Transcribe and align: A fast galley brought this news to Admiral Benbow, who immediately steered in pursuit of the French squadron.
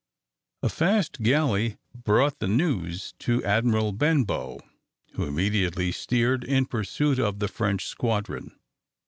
A 0.63 0.69
fast 0.69 1.21
galley 1.21 1.77
brought 1.93 2.39
this 2.39 2.49
news 2.49 3.13
to 3.19 3.43
Admiral 3.45 3.91
Benbow, 3.91 4.57
who 5.11 5.25
immediately 5.27 5.91
steered 5.91 6.43
in 6.43 6.65
pursuit 6.65 7.19
of 7.19 7.37
the 7.37 7.47
French 7.47 7.85
squadron. 7.85 8.57